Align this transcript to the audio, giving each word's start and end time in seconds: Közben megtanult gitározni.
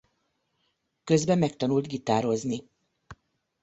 Közben 1.03 1.37
megtanult 1.39 1.87
gitározni. 1.87 2.69